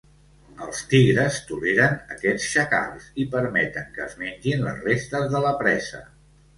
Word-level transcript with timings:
Els 0.67 0.79
tigres 0.93 1.37
toleren 1.49 1.93
aquests 2.17 2.49
xacals 2.55 3.07
i 3.25 3.29
permeten 3.39 3.95
que 4.01 4.07
es 4.09 4.19
mengin 4.27 4.69
les 4.69 4.85
restes 4.93 5.33
de 5.39 5.49
la 5.49 5.57
presa. 5.65 6.07